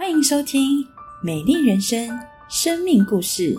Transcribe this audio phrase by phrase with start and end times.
[0.00, 0.82] 欢迎收听
[1.22, 2.08] 《美丽人生》
[2.48, 3.54] 生命故事。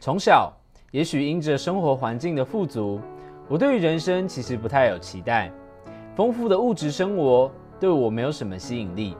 [0.00, 0.50] 从小，
[0.90, 2.98] 也许因着生活环境的富足，
[3.46, 5.52] 我对于人生其实不太有期待。
[6.16, 9.18] 丰富的物质生活对我没有什么吸引力。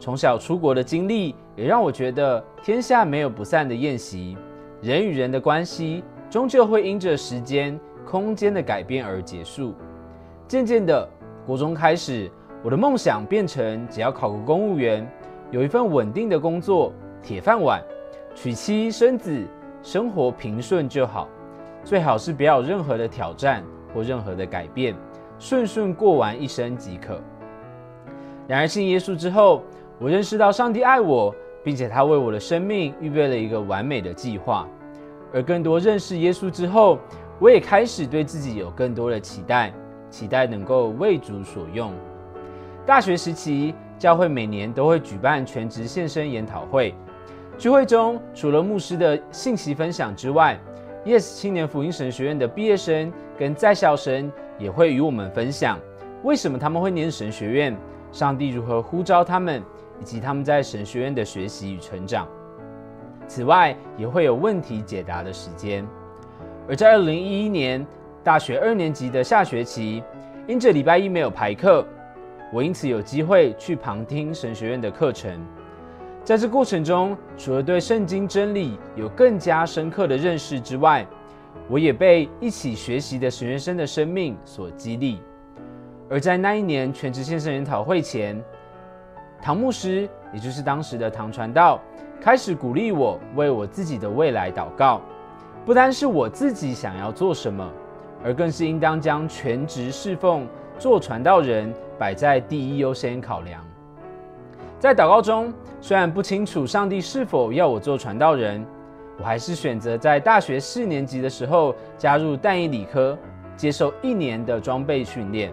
[0.00, 4.34] 从小出国的经历也让我觉得天下没有不散的宴席，
[4.80, 9.74] 人与人的关系终究会因着时间、空间的改变而结束。
[10.46, 11.06] 渐渐的，
[11.44, 12.30] 国中开始，
[12.62, 15.06] 我的梦想变成只要考个公务员，
[15.50, 17.82] 有一份稳定的工作、铁饭碗，
[18.34, 19.44] 娶妻生子，
[19.82, 21.28] 生活平顺就好。
[21.82, 24.94] 最好是不要有任何的挑战或任何的改变，
[25.38, 27.20] 顺顺过完一生即可。
[28.46, 29.62] 然而信耶稣之后，
[29.98, 31.34] 我认识到上帝爱我，
[31.64, 34.68] 并且他为我的生命预备了一个完美的计划。
[35.32, 36.98] 而更多认识耶稣之后，
[37.38, 39.72] 我也开始对自己有更多的期待，
[40.10, 41.92] 期待能够为主所用。
[42.84, 46.94] 大学时期，教会每年都会举办全职献身研讨会，
[47.58, 50.58] 聚会中除了牧师的信息分享之外
[51.04, 55.78] ，Yes 青年福音神学院的毕业生跟在校生也会与我们分享，
[56.22, 57.76] 为什么他们会念神学院，
[58.12, 59.62] 上帝如何呼召他们。
[59.98, 62.28] 以及他们在神学院的学习与成长。
[63.26, 65.88] 此外，也会有问题解答的时间。
[66.68, 67.84] 而在二零一一年
[68.24, 70.02] 大学二年级的下学期，
[70.48, 71.86] 因着礼拜一没有排课，
[72.52, 75.40] 我因此有机会去旁听神学院的课程。
[76.24, 81.06] 在这过程中，除了对圣经真理有更加深刻的认识之外，
[81.68, 85.20] 我也被一起学习的神学生的生命所激励。
[86.10, 88.42] 而在那一年全职先生研讨会前，
[89.40, 91.80] 唐牧师，也就是当时的唐传道，
[92.20, 95.00] 开始鼓励我为我自己的未来祷告。
[95.66, 97.68] 不单是我自己想要做什么，
[98.22, 100.46] 而更是应当将全职侍奉、
[100.78, 103.60] 做传道人摆在第一优先考量。
[104.78, 108.64] 在祷告中，虽然不清楚上帝是否要我做传道人，
[109.18, 113.18] 我还是选择在大学四年级的时候加入淡义理科，
[113.56, 115.52] 接受一年的装备训练。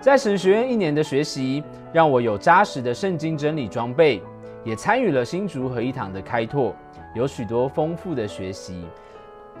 [0.00, 4.22] 在神学院一年的学习，让我有扎实的圣经真理装备，
[4.62, 6.72] 也参与了新竹合一堂的开拓，
[7.16, 8.84] 有许多丰富的学习。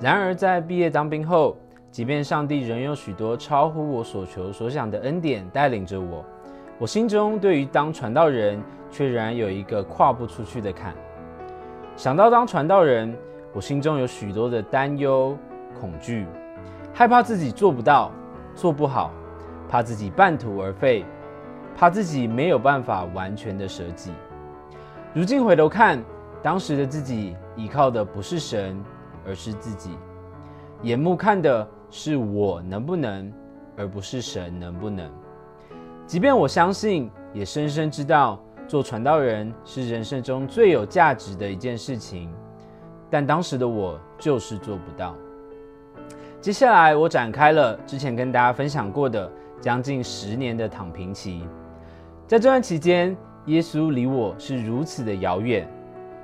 [0.00, 1.56] 然而，在毕业当兵后，
[1.90, 6.24] 即便上帝仍有许多超乎我所求所想的恩典带领着我，
[6.78, 10.94] 我心中对于当传道人却仍然有一个跨不出去的坎。
[11.96, 13.12] 想到当传道人，
[13.52, 15.36] 我心中有许多的担忧、
[15.80, 16.26] 恐惧，
[16.94, 18.12] 害怕自己做不到、
[18.54, 19.10] 做不好。
[19.70, 21.04] 怕自己半途而废，
[21.76, 24.14] 怕自己没有办法完全的舍己。
[25.12, 26.02] 如今回头看，
[26.42, 28.82] 当时的自己依靠的不是神，
[29.28, 29.90] 而是自己；
[30.82, 33.32] 眼目看的是我能不能，
[33.76, 35.08] 而不是神能不能。
[36.06, 42.32] 即便我相信，也深深知道做传道人是人生中最有价值的一件事情，
[43.10, 45.14] 但当时的我就是做不到。
[46.40, 49.30] 接下来，我展开了之前跟大家分享过的。
[49.60, 51.42] 将近十年的躺平期，
[52.28, 53.16] 在这段期间，
[53.46, 55.68] 耶稣离我是如此的遥远，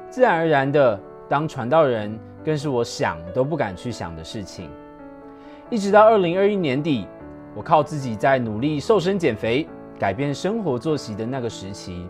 [0.08, 4.70] 自然而然的，当传道人更是我想都不敢去想的事情。
[5.70, 7.06] 一直到二零二一年底，
[7.54, 9.66] 我靠自己在努力瘦身减肥、
[9.98, 12.06] 改变生活作息的那个时期，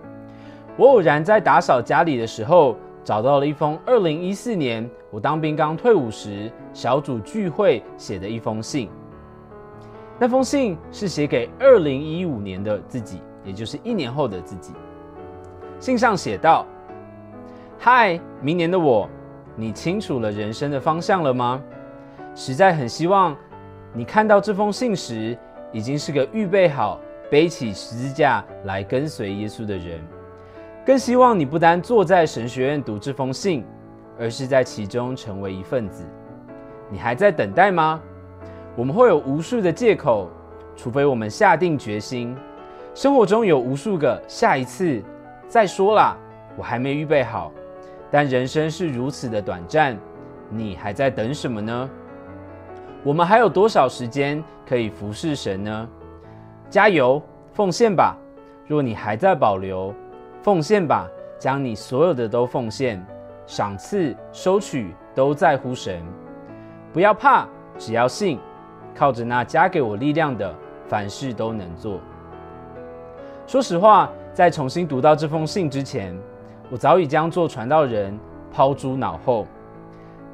[0.77, 8.91] 我偶然在打扫家里的时候，找到了一封二零一四年我当兵刚退伍时小组聚会写的一封信。
[10.19, 14.73] 那封信是写给二零一五年的自己，也就是一年后的自己。
[15.79, 16.65] 信上写道
[17.79, 19.09] ：“嗨，明年的我，
[19.57, 21.63] 你清楚了人生的方向了吗？
[22.35, 23.37] 实在很希望
[23.93, 25.37] 你看到这封信时，
[25.73, 27.01] 已经是个预备好
[27.31, 30.01] 背起十字架来跟随耶稣的人。
[30.85, 33.65] 更希望你不单坐在神学院读这封信，
[34.19, 36.05] 而是在其中成为一份子。
[36.91, 38.01] 你还在等待吗？”
[38.77, 40.29] 我们会有无数的借口，
[40.75, 42.37] 除非我们下定决心。
[42.93, 45.01] 生活中有无数个下一次
[45.47, 46.17] 再说啦，
[46.57, 47.53] 我还没预备好。
[48.15, 49.99] 但人生是如此的短暂，
[50.49, 51.91] 你还在等什么呢？
[53.03, 55.89] 我们还有多少时间可以服侍神呢？
[56.71, 57.21] 加油，
[57.53, 58.17] 奉献吧！
[58.69, 59.93] 若你还在保留，
[60.43, 61.09] 奉献吧，
[61.41, 63.05] 将你所有的都奉献，
[63.49, 66.01] 赏赐、收取都在乎神。
[66.93, 68.39] 不要怕，只要信。
[68.95, 70.55] 靠着那加给我力量的，
[70.87, 71.99] 凡事都能做。
[73.45, 76.17] 说实话，在重新读到这封信之前，
[76.75, 78.19] 我早已将做传道人
[78.53, 79.47] 抛诸脑后。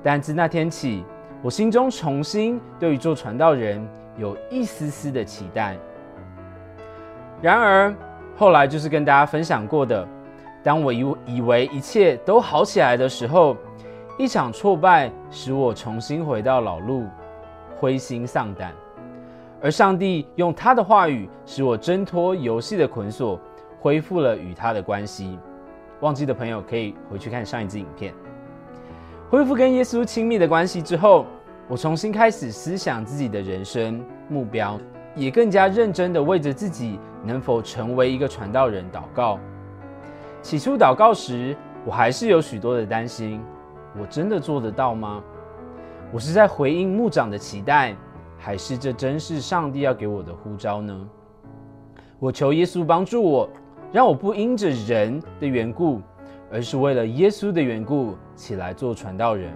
[0.03, 1.05] 但自那天起，
[1.43, 5.77] 我心中重新对于做传道人有一丝丝的期待。
[7.43, 7.95] 然而
[8.39, 10.09] 后来就是跟大家分享过的，
[10.63, 13.55] 当我以以为一切都好起来的时候，
[14.17, 17.05] 一场挫败使我重新回到老路，
[17.79, 18.73] 灰心丧胆。
[19.61, 23.39] 而上帝用他的话语使我挣脱游戏的捆锁，
[23.79, 25.39] 恢复了与他的关系。
[26.01, 28.15] 忘记的朋友可以回去看上一支影片。
[29.29, 31.27] 恢复跟耶稣亲密的关系之后，
[31.69, 34.79] 我重新开始思想自己的人生目标，
[35.15, 39.39] 也更加认真的为着自己能否成为一个传道人祷告。
[40.43, 43.41] 起初祷告时，我还是有许多的担心：
[43.99, 45.23] 我真的做得到吗？
[46.13, 47.95] 我是在回应牧长的期待，
[48.37, 51.09] 还是这真是上帝要给我的呼召呢？
[52.19, 53.49] 我求耶稣帮助我，
[53.93, 56.01] 让我不因着人的缘故。
[56.53, 59.53] 而是为了耶稣的缘故起来做传道人。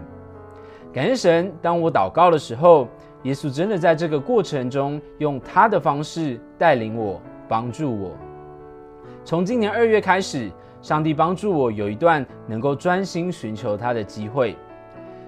[0.93, 2.87] 感谢神，当我祷告的时候，
[3.25, 8.13] 耶稣真的在这个过程中用他的方式带领我、帮助我。
[9.25, 10.49] 从今年二月开始，
[10.81, 14.57] 上帝帮助我有一段能够专心寻求他的机会。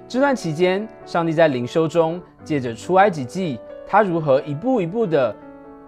[0.06, 3.58] 这段期间，上帝在灵修中借着出埃及记，
[3.88, 5.34] 他如何一步一步的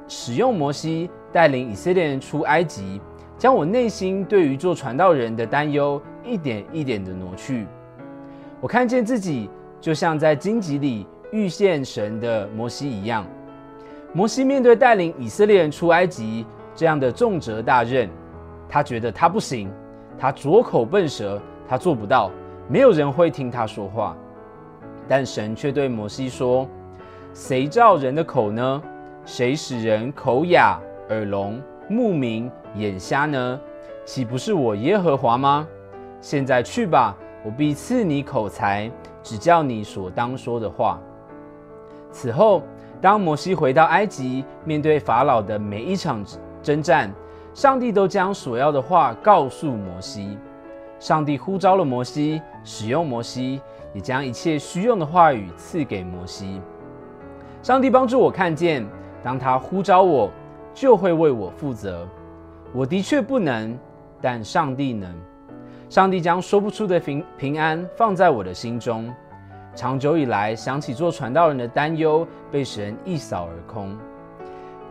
[0.09, 3.01] 使用摩西带领以色列人出埃及。
[3.39, 7.67] 将我内心对于做传道人的担忧一点一点的挪去。
[8.61, 9.49] 我看见自己
[9.81, 13.25] 就像在荆棘里遇见神的摩西一样。
[14.13, 16.45] 摩西面对带领以色列人出埃及
[16.75, 18.09] 这样的重责大任，
[18.69, 19.71] 他觉得他不行，
[20.19, 22.31] 他拙口笨舌，他做不到，
[22.69, 24.17] 没有人会听他说话。
[25.07, 26.69] 但神却对摩西说
[27.33, 28.83] ：“谁造人的口呢？
[29.25, 30.81] 谁使人口哑
[31.11, 33.61] 耳聋？”目明眼瞎呢，
[34.05, 35.67] 岂不是我耶和华吗？
[36.21, 38.91] 现在去吧，我必赐你口才，
[39.23, 41.01] 只叫你所当说的话。
[42.11, 42.63] 此后，
[43.01, 46.25] 当摩西回到埃及，面对法老的每一场
[46.63, 47.13] 征战，
[47.55, 50.39] 上帝都将所要的话告诉摩西。
[50.99, 53.61] 上帝呼召了摩西，使用摩西，
[53.93, 56.61] 也将一切需用的话语赐给摩西。
[57.63, 58.87] 上帝帮助我看见，
[59.23, 60.31] 当他呼召我。
[60.75, 62.07] 就会为我负责。
[62.73, 63.77] 我的确不能，
[64.21, 65.11] 但上帝能。
[65.89, 69.13] 上帝将说不出的平平安放在我的心中。
[69.75, 73.97] 长久以来想起做传道人的担忧被神一扫而空。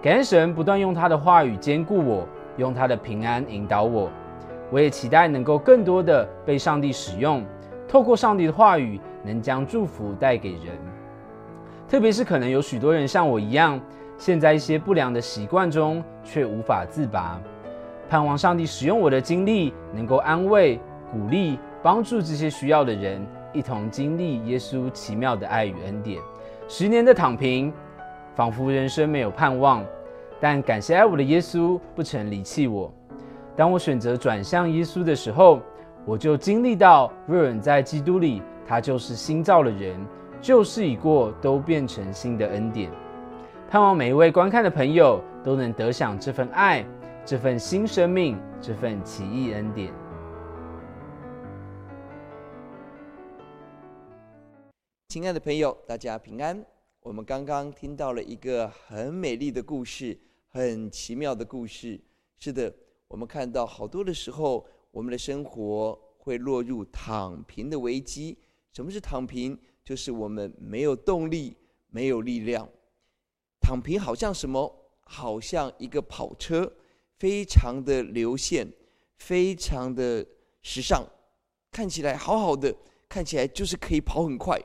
[0.01, 2.27] 感恩神不断用他的话语坚固我，
[2.57, 4.09] 用他的平安引导我。
[4.71, 7.45] 我也期待能够更多的被上帝使用，
[7.87, 10.75] 透过上帝的话语，能将祝福带给人。
[11.87, 13.79] 特别是可能有许多人像我一样。
[14.17, 17.39] 陷在一些不良的习惯中，却无法自拔。
[18.09, 20.79] 盼望上帝使用我的经历，能够安慰、
[21.11, 26.21] 鼓励、帮助这些需要的人，一同经历耶稣奇妙的爱与恩典。
[26.67, 27.73] 十年的躺平，
[28.35, 29.83] 仿佛人生没有盼望。
[30.39, 32.93] 但感谢爱我的耶稣，不曾离弃我。
[33.55, 35.59] 当我选择转向耶稣的时候，
[36.05, 39.99] 我就经历到：若人在基督里，他就是新造的人，
[40.39, 42.89] 旧事已过，都变成新的恩典。
[43.69, 46.85] 盼望每一位观看的朋友都能得享这份爱、
[47.27, 49.93] 这份新生命、这份奇异恩典。
[55.09, 56.65] 亲爱的朋友，大家平安。
[57.01, 60.17] 我们刚刚听到了一个很美丽的故事，
[60.47, 61.99] 很奇妙的故事。
[62.37, 62.73] 是的，
[63.09, 68.37] 我们看到好多的时候，我们的生活会落入躺平的危机。
[68.71, 69.59] 什么是躺平？
[69.83, 71.57] 就是我们没有动力，
[71.89, 72.69] 没有力量。
[73.59, 74.73] 躺平好像什么？
[75.01, 76.71] 好像一个跑车，
[77.19, 78.71] 非常的流线，
[79.17, 80.25] 非常的
[80.61, 81.05] 时尚，
[81.71, 82.75] 看起来好好的，
[83.09, 84.59] 看起来就是可以跑很快，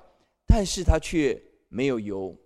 [0.47, 2.37] 但是它却没有油。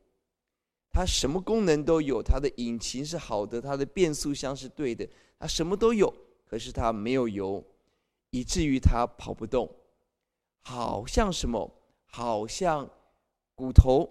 [0.91, 5.09] 它什么功能都有，它的引擎是好的，它的变速箱是对的，
[5.39, 6.13] 它什么都有，
[6.47, 7.63] 可是它没有油，
[8.31, 9.71] 以至于它跑不动。
[10.63, 11.71] 好像什么？
[12.07, 12.89] 好像
[13.55, 14.11] 骨头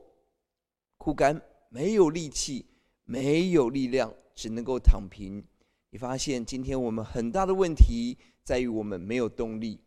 [0.98, 1.42] 枯干。
[1.70, 2.66] 没有力气，
[3.04, 5.44] 没有力量，只能够躺平。
[5.96, 9.80] 你发现今天我们很大的问题在于我们没有动力。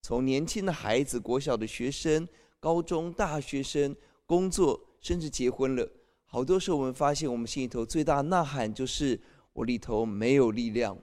[0.00, 2.28] 从年轻的孩子、国小的学生、
[2.60, 5.90] 高中、大学生、工作，甚至结婚了，
[6.24, 9.20] 好多时候我们发现，我们心里头最大的呐喊就是
[9.52, 10.96] 我里头没有力量。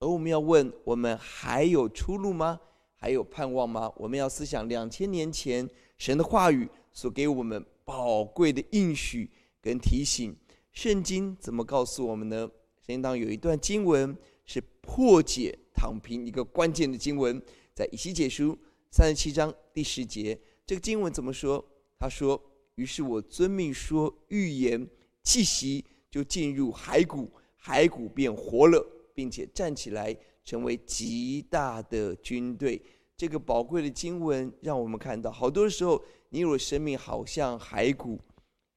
[0.00, 2.58] 而我们要问：我们还有出路吗？
[2.96, 3.88] 还有盼望吗？
[3.96, 9.30] 我们要思想两千年前神的话语所给我们宝贵的应许。
[9.62, 10.36] 跟提醒，
[10.72, 12.50] 圣经怎么告诉我们呢？
[12.88, 14.16] 圣经当有一段经文
[14.46, 17.40] 是破解躺平一个关键的经文，
[17.74, 18.56] 在以西结书
[18.90, 20.38] 三十七章第十节。
[20.66, 21.62] 这个经文怎么说？
[21.98, 22.42] 他说
[22.76, 24.88] ：“于是我遵命说预言，
[25.22, 27.30] 气息就进入骸骨，
[27.62, 28.82] 骸骨便活了，
[29.14, 32.80] 并且站起来，成为极大的军队。”
[33.18, 38.18] 这个宝贵的经文让我们看到，好多时候你有生命好像骸骨，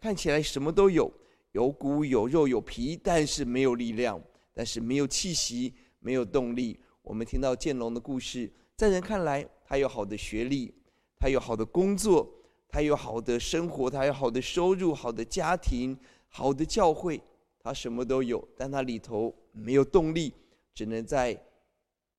[0.02, 1.10] 看起来什么都有，
[1.52, 4.22] 有骨有肉有皮，但是没有力量，
[4.54, 6.80] 但是没有气息，没有动力。
[7.02, 10.74] 我们听到建龙的故事，在人看来，他有好的学历，
[11.20, 12.30] 他有好的工作，
[12.70, 17.22] 他有好的生活，他有好的收入，好的家庭，好的教会，
[17.60, 20.34] 他什么都有，但他里头没有动力，
[20.74, 21.42] 只能在。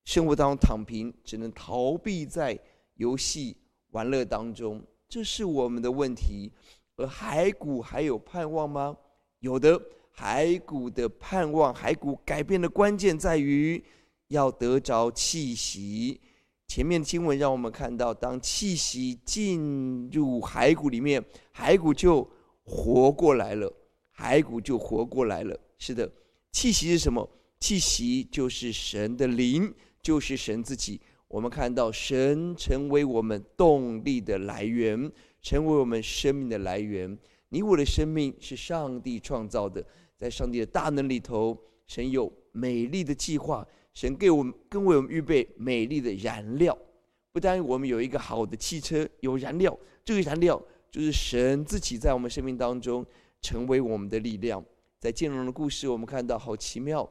[0.05, 2.59] 生活当中躺平，只能逃避在
[2.95, 3.55] 游戏
[3.91, 6.51] 玩乐当中，这是我们的问题。
[6.97, 8.97] 而骸骨还有盼望吗？
[9.43, 9.77] 有的，
[10.15, 13.83] 骸骨的盼望，骸骨改变的关键在于
[14.29, 16.21] 要得着气息。
[16.65, 21.21] 前面经文让我们看到，当气息进入骸骨里面，
[21.53, 22.25] 骸骨就
[22.63, 23.69] 活过来了，
[24.17, 25.59] 骸骨就活过来了。
[25.77, 26.09] 是的，
[26.53, 27.29] 气息是什么？
[27.59, 29.73] 气息就是神的灵。
[30.01, 35.09] 就是神自己，我们看到神成为我们动力的来源，
[35.41, 37.17] 成为我们生命的来源。
[37.53, 39.85] 你我的生命是上帝创造的，
[40.17, 41.55] 在上帝的大能里头，
[41.85, 46.75] 神有美丽的计划，神给我们更为我们预备美丽的燃料。
[47.31, 53.05] 不单我们有一个好的汽车，有燃料，这个燃料就是神自己在我们生命当中
[53.39, 54.65] 成为我们的力量。
[54.99, 57.07] 在建荣的故事，我们看到好奇妙，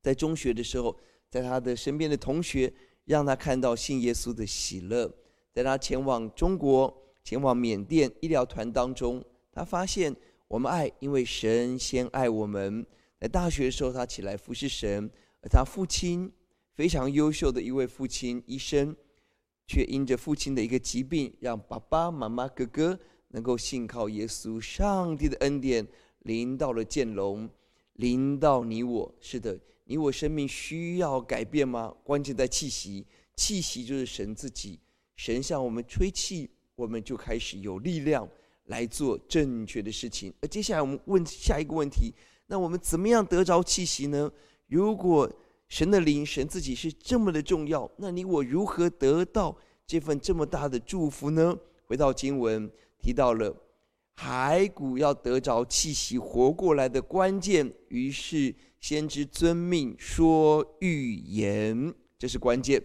[0.00, 0.96] 在中学的时候。
[1.30, 2.72] 在他的身边的同学，
[3.04, 5.14] 让他看到信耶稣的喜乐。
[5.52, 6.90] 在他前往中国、
[7.22, 9.22] 前往缅甸医疗团当中，
[9.58, 10.14] 他发现
[10.46, 12.86] 我们爱，因为神先爱我们。
[13.18, 15.10] 在大学的时候，他起来服侍神，
[15.42, 16.30] 而他父亲
[16.76, 18.94] 非常优秀的一位父亲医生，
[19.66, 22.96] 却因着父亲的一个疾病，让爸爸妈妈、哥哥
[23.30, 24.60] 能够信靠耶稣。
[24.60, 25.84] 上帝的恩典
[26.20, 27.50] 临到了建龙，
[27.94, 29.12] 临到你我。
[29.20, 29.58] 是的。
[29.86, 31.92] 你我生命需要改变吗？
[32.04, 34.78] 关键在气息，气息就是神自己。
[35.16, 38.28] 神向我们吹气，我们就开始有力量
[38.68, 40.32] 来做正确的事情。
[40.40, 42.14] 而接下来我们问下一个问题：
[42.46, 44.32] 那我们怎么样得着气息呢？
[44.68, 45.30] 如果
[45.68, 49.54] 神的灵、神自己是这么的重要，那你我如何得到
[49.86, 51.54] 这份这么大的祝福呢？
[51.84, 53.54] 回到经文提到了
[54.16, 58.54] 骸骨要得着气息活过来的关键，于是。
[58.80, 62.80] 先知遵命说预言，这是关键。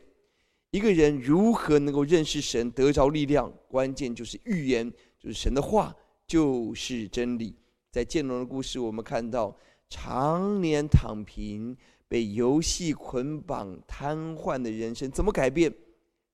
[0.71, 3.53] 一个人如何能够认识神、得着力量？
[3.67, 4.91] 关键就是预言，
[5.23, 5.95] 就是神的话，
[6.27, 7.55] 就是真理。
[7.89, 9.57] 在建龙的故事，我们看到
[9.89, 11.77] 常年躺平、
[12.09, 15.73] 被游戏捆绑、瘫痪的人生怎么改变？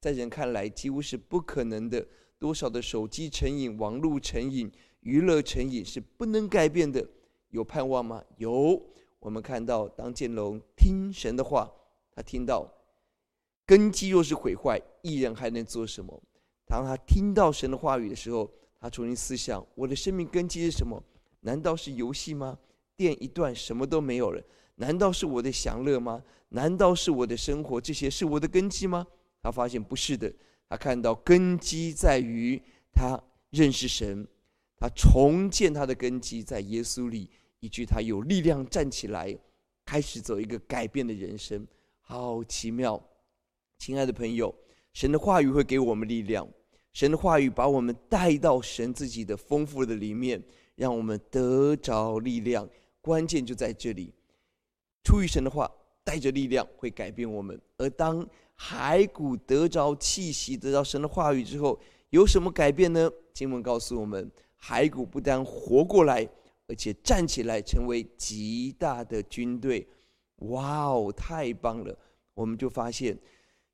[0.01, 2.03] 在人看来几乎是不可能的。
[2.39, 7.05] 多少的手机成瘾、网络成瘾、娱乐成瘾是不能改变的。
[7.49, 8.23] 有盼望吗？
[8.37, 8.81] 有。
[9.19, 11.69] 我们看到，当建龙听神的话，
[12.15, 12.65] 他听到
[13.67, 16.23] 根基若是毁坏，艺人还能做什么？
[16.65, 21.03] 当他听到神的话语的时候，他重新思想：我的生命根基是什么？
[21.41, 22.57] 难道是游戏吗？
[22.95, 24.41] 电一断，什么都没有了。
[24.75, 26.23] 难道是我的享乐吗？
[26.49, 27.79] 难道是我的生活？
[27.79, 29.05] 这些是我的根基吗？
[29.41, 30.33] 他发现不是的。
[30.67, 34.27] 他看到根基在于他认识神，
[34.77, 37.29] 他重建他的根基在耶稣里。
[37.61, 39.37] 以句他有力量站起来，
[39.83, 41.67] 开始走一个改变的人生，
[41.99, 43.01] 好奇妙！
[43.77, 44.53] 亲爱的朋友，
[44.93, 46.47] 神的话语会给我们力量，
[46.93, 50.41] 神的话语把我们带到神自己的丰富的里面，
[50.75, 52.67] 让我们得着力量。
[53.01, 54.13] 关键就在这里，
[55.03, 55.69] 出于神的话，
[56.03, 57.59] 带着力量会改变我们。
[57.77, 58.27] 而当
[58.57, 61.79] 骸骨得着气息，得到神的话语之后，
[62.09, 63.09] 有什么改变呢？
[63.33, 64.29] 经文告诉我们，
[64.61, 66.27] 骸骨不但活过来。
[66.67, 69.87] 而且站起来成为极大的军队，
[70.35, 71.97] 哇哦，太棒了！
[72.35, 73.17] 我们就发现，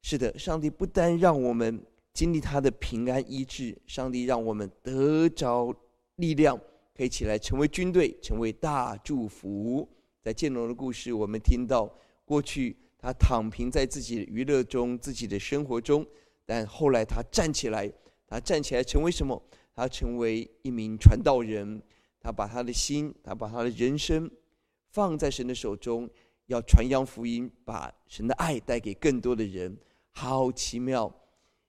[0.01, 1.83] 是的，上帝不单让我们
[2.15, 5.75] 经历他的平安医治，上帝让我们得着
[6.15, 6.57] 力量，
[6.95, 9.87] 可以起来成为军队，成为大祝福。
[10.21, 11.93] 在建龙的故事，我们听到
[12.23, 16.07] 过去他躺平在自己的娱乐中、自己的生活中，
[16.45, 17.91] 但后来他站起来，
[18.25, 19.39] 他站起来成为什么？
[19.75, 21.83] 他成为一名传道人。
[22.21, 24.31] 他把他的心，他把他的人生
[24.89, 26.09] 放在神的手中，
[26.47, 29.77] 要传扬福音，把神的爱带给更多的人。
[30.09, 31.13] 好奇妙！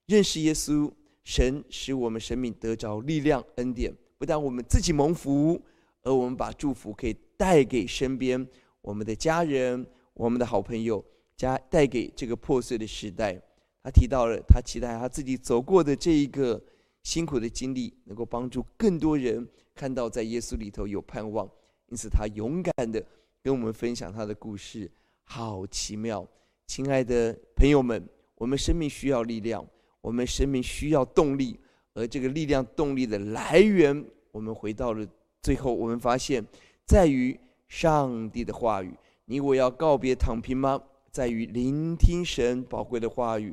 [0.06, 0.90] 认识耶稣，
[1.25, 3.92] 神使我们生命得着力量、恩典。
[4.18, 5.60] 不但我们自己蒙福，
[6.02, 8.46] 而我们把祝福可以带给身边
[8.80, 9.84] 我们的家人、
[10.14, 11.04] 我们的好朋友，
[11.36, 13.40] 加带给这个破碎的时代。
[13.82, 16.60] 他提到了，他期待他自己走过的这一个
[17.02, 21.48] 辛苦的经历，能够帮助更多人看到在耶稣里头有盼望。
[21.88, 23.04] 因此，他勇敢的
[23.42, 24.90] 跟我们分享他的故事，
[25.25, 26.26] 好奇妙！
[26.66, 29.64] 亲爱的朋友们，我们生命需要力量，
[30.06, 31.58] 我们生命需要动力，
[31.92, 35.04] 而这个力量、动力的来源，我们回到了
[35.42, 36.46] 最后，我们发现，
[36.86, 37.36] 在于
[37.66, 38.94] 上帝的话语。
[39.25, 40.80] 你我要告别躺平吗？
[41.10, 43.52] 在于聆听神宝贵的话语。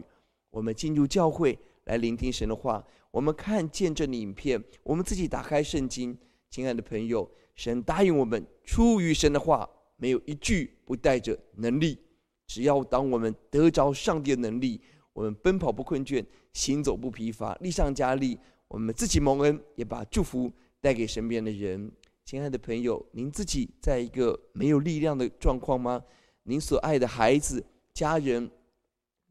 [0.52, 6.16] 我们进入教会来聆听神的话，我们看见证的影片，我们自己打开圣经。
[6.52, 9.68] 亲爱的朋友，神答应我们，出于神的话，
[9.98, 11.98] 没有一句不带着能力。
[12.46, 14.80] 只要当我们得着上帝的能力，
[15.14, 18.38] 我们奔跑不困倦，行走不疲乏，力上加力。
[18.68, 20.52] 我们自己蒙恩，也把祝福
[20.82, 21.92] 带给身边的人。
[22.26, 26.04] 亲爱的朋友，您自己在一个没有力量的状况吗？
[26.44, 28.50] 您所爱的孩子、家人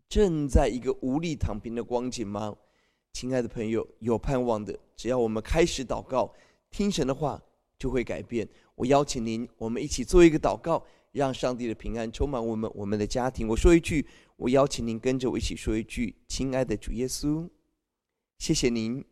[0.09, 2.55] 正在一个无力躺平的光景吗？
[3.13, 6.33] 亲爱的朋友，有盼望的，只要我们开始祷告，
[6.71, 7.43] 听神的话，
[7.79, 8.49] 就会改变。
[8.75, 13.49] 我邀请您，我们一起做一个祷告，让上帝的平安充满我们、我们的家庭。
[13.49, 14.07] 我说一句，
[14.43, 17.49] 我邀请您跟着我一起说一句：亲爱的主耶稣，
[18.39, 19.05] 谢谢您，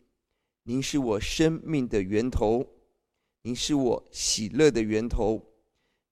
[0.64, 2.68] 您是我生命的源头。
[3.42, 5.40] 您是我喜乐的源头，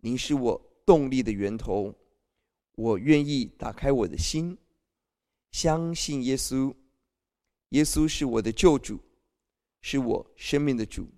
[0.02, 1.92] 您是我动力的源头。
[2.76, 4.56] 我愿意打开我的心，
[5.50, 6.72] 相信耶稣。
[7.70, 9.00] 耶稣是我的救主，
[9.80, 11.08] 是我生命的主。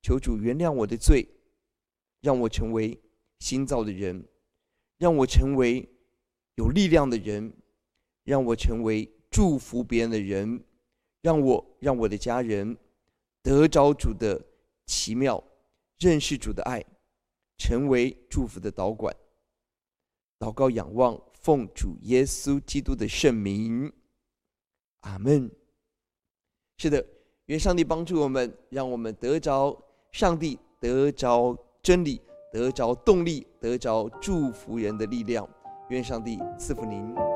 [0.00, 1.28] 求主原谅我的罪，
[2.22, 2.98] 让我成为
[3.38, 4.26] 新造的人，
[4.96, 5.86] 让我成为
[6.58, 7.52] 有力量的人，
[8.24, 10.60] 让我成为祝福别人的人，
[11.22, 12.76] 让我让我的家人
[13.42, 14.44] 得着主的。
[14.90, 15.44] 奇妙，
[15.98, 16.82] 认识主的爱，
[17.58, 19.14] 成为祝福的导管。
[20.38, 23.92] 祷告、仰望，奉主耶稣基督的圣名，
[25.00, 25.50] 阿门。
[26.78, 27.06] 是的，
[27.48, 29.78] 愿上帝帮助我们，让我们得着
[30.10, 32.18] 上帝，得着真理，
[32.50, 35.46] 得着动力，得着祝福人的力量。
[35.88, 37.27] 愿上帝赐福您。